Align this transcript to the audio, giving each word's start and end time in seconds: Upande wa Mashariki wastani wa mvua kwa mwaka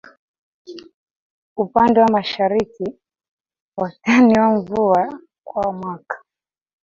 Upande 1.57 1.99
wa 1.99 2.07
Mashariki 2.07 2.99
wastani 3.77 4.33
wa 4.39 4.49
mvua 4.49 5.19
kwa 5.43 5.73
mwaka 5.73 6.23